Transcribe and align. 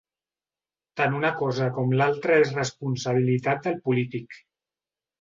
Tant 1.01 1.17
una 1.17 1.31
cosa 1.43 1.69
com 1.77 1.95
l'altre 2.01 2.41
és 2.47 2.57
responsabilitat 2.59 3.65
del 3.71 3.81
polític. 3.89 4.45